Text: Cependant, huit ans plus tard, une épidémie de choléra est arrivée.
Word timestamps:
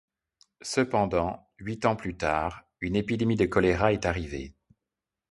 Cependant, 0.63 1.47
huit 1.59 1.85
ans 1.85 1.95
plus 1.95 2.17
tard, 2.17 2.63
une 2.79 2.95
épidémie 2.95 3.35
de 3.35 3.45
choléra 3.45 3.93
est 3.93 4.07
arrivée. 4.07 4.55